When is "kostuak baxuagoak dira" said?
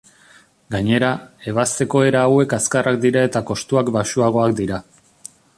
3.53-4.85